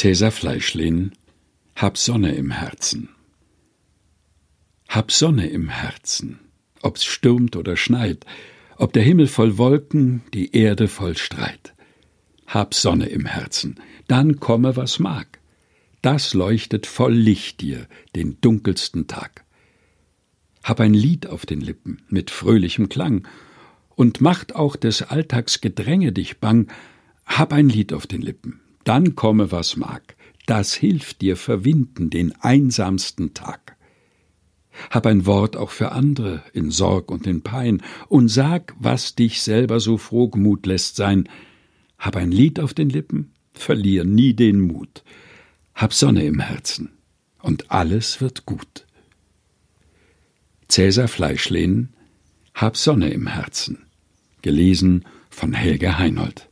[0.00, 1.12] Cäsar Fleischlehn
[1.76, 3.10] Hab Sonne im Herzen.
[4.88, 6.38] Hab Sonne im Herzen,
[6.80, 8.24] ob's stürmt oder schneit,
[8.78, 11.74] ob der Himmel voll Wolken, die Erde voll Streit.
[12.46, 13.78] Hab Sonne im Herzen,
[14.08, 15.38] dann komme, was mag.
[16.00, 17.86] Das leuchtet voll Licht dir
[18.16, 19.44] den dunkelsten Tag.
[20.62, 23.28] Hab ein Lied auf den Lippen mit fröhlichem Klang,
[23.96, 26.72] und macht auch des Alltags Gedränge dich bang,
[27.26, 30.16] hab ein Lied auf den Lippen, dann komme, was mag
[30.50, 33.76] das hilft dir verwinden den einsamsten Tag.
[34.90, 39.42] Hab ein Wort auch für andere in Sorg und in Pein und sag, was dich
[39.42, 41.28] selber so frohgemut lässt sein.
[42.00, 45.04] Hab ein Lied auf den Lippen, verlier nie den Mut.
[45.72, 46.90] Hab Sonne im Herzen
[47.42, 48.86] und alles wird gut.
[50.68, 51.90] Cäsar Fleischlehn
[52.54, 53.86] Hab Sonne im Herzen.
[54.42, 56.48] Gelesen von Helge Heinold.